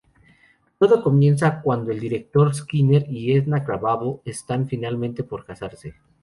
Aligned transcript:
Todo 0.79 1.03
comienza 1.03 1.61
cuando 1.61 1.91
el 1.91 1.99
director 1.99 2.55
Skinner 2.55 3.05
y 3.07 3.33
Edna 3.33 3.63
Krabappel 3.63 4.15
están, 4.25 4.67
finalmente, 4.67 5.23
por 5.23 5.45
casarse. 5.45 5.93